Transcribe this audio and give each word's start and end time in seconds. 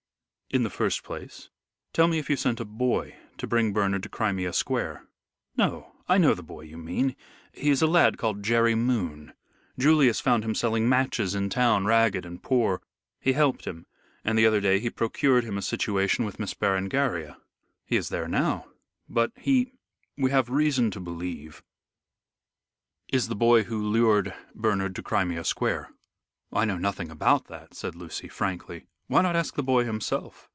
"In 0.53 0.63
the 0.63 0.69
first 0.69 1.03
place, 1.03 1.49
tell 1.93 2.09
me 2.09 2.19
if 2.19 2.29
you 2.29 2.35
sent 2.35 2.59
a 2.59 2.65
boy 2.65 3.15
to 3.37 3.47
bring 3.47 3.71
Bernard 3.71 4.03
to 4.03 4.09
Crimea 4.09 4.51
Square?" 4.51 5.07
"No. 5.55 5.93
I 6.09 6.17
know 6.17 6.33
the 6.33 6.43
boy 6.43 6.63
you 6.63 6.77
mean. 6.77 7.15
He 7.53 7.69
is 7.69 7.81
a 7.81 7.87
lad 7.87 8.17
called 8.17 8.43
Jerry 8.43 8.75
Moon. 8.75 9.31
Julius 9.79 10.19
found 10.19 10.43
him 10.43 10.53
selling 10.53 10.89
matches 10.89 11.35
in 11.35 11.49
town, 11.49 11.85
ragged 11.85 12.25
and 12.25 12.43
poor. 12.43 12.81
He 13.21 13.31
helped 13.31 13.63
him, 13.63 13.85
and 14.25 14.37
the 14.37 14.45
other 14.45 14.59
day 14.59 14.81
he 14.81 14.89
procured 14.89 15.45
him 15.45 15.57
a 15.57 15.61
situation 15.61 16.25
with 16.25 16.37
Miss 16.37 16.53
Berengaria." 16.53 17.37
"He 17.85 17.95
is 17.95 18.09
there 18.09 18.27
now. 18.27 18.67
But 19.07 19.31
he 19.37 19.71
we 20.17 20.31
have 20.31 20.49
reason 20.49 20.91
to 20.91 20.99
believe 20.99 21.63
is 23.07 23.29
the 23.29 23.37
boy 23.37 23.63
who 23.63 23.81
lured 23.81 24.33
Bernard 24.53 24.97
to 24.97 25.01
Crimea 25.01 25.45
Square." 25.45 25.93
"I 26.51 26.65
know 26.65 26.75
nothing 26.77 27.09
about 27.09 27.45
that," 27.47 27.73
said 27.73 27.95
Lucy, 27.95 28.27
frankly. 28.27 28.83
"Why 29.07 29.21
not 29.23 29.35
ask 29.35 29.55
the 29.55 29.63
boy 29.63 29.83
himself? 29.83 30.47